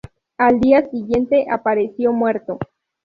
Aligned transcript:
Al 0.39 0.59
día 0.59 0.89
siguiente 0.89 1.45
apareció 1.51 2.11
muerto 2.11 2.57